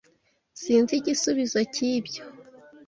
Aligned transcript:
Sinzi 0.61 0.91
igisubizo 0.97 1.59
cyibyo. 1.73 2.23